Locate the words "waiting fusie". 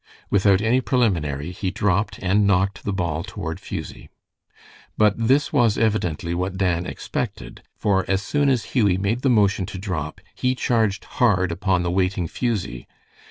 11.91-12.87